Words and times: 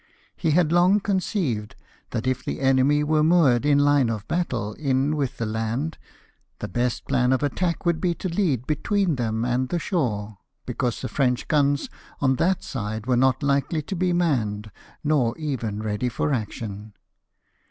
He 0.35 0.49
had 0.49 0.71
long 0.71 0.99
conceived 0.99 1.75
that 2.09 2.25
if 2.25 2.43
the 2.43 2.59
enemy 2.59 3.03
were 3.03 3.21
moored 3.23 3.67
in 3.67 3.77
line 3.77 4.09
of 4.09 4.27
battle 4.27 4.73
in 4.73 5.15
with 5.15 5.37
the 5.37 5.45
land, 5.45 5.99
the 6.57 6.67
best 6.67 7.05
plan 7.05 7.31
of 7.31 7.43
attack 7.43 7.85
would 7.85 8.01
be 8.01 8.15
to 8.15 8.27
lead 8.27 8.65
between 8.65 9.17
them 9.17 9.45
and 9.45 9.69
the 9.69 9.77
shore, 9.77 10.39
because 10.65 11.01
the 11.01 11.07
French 11.07 11.47
guns 11.47 11.87
on 12.19 12.37
that 12.37 12.63
side 12.63 13.05
were 13.05 13.15
not 13.15 13.43
likely 13.43 13.83
to 13.83 13.95
be 13.95 14.11
manned, 14.11 14.71
nor 15.03 15.37
even 15.37 15.83
ready 15.83 16.09
for 16.09 16.33
action. 16.33 16.93